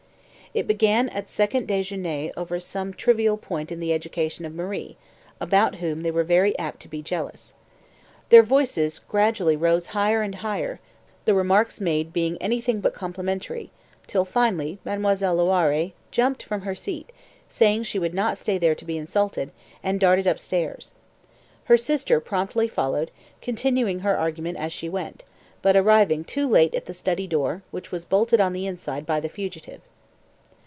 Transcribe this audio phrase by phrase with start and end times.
[0.53, 4.97] It began at second déjeuner over some trivial point in the education of Marie,
[5.39, 7.53] about whom they were very apt to be jealous.
[8.27, 10.81] Their voices gradually rose higher and higher,
[11.23, 13.71] the remarks made being anything but complimentary,
[14.07, 17.13] till finally Mademoiselle Loiré leaped from her seat,
[17.47, 20.91] saying she would not stay there to be insulted, and darted upstairs.
[21.63, 23.09] Her sister promptly followed,
[23.41, 25.23] continuing her argument as she went,
[25.61, 29.21] but arriving too late at the study door, which was bolted on the inside by
[29.21, 29.79] the fugitive.